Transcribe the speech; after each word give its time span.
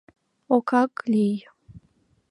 Окак 0.53 0.93
лий. 1.11 1.35